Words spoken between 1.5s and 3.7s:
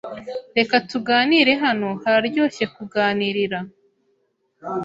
hano hararyoshye kuganirira